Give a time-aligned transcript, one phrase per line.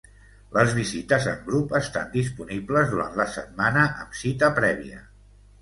[0.55, 5.07] Les visites en grup estan disponibles durant la setmana amb cita prèvia.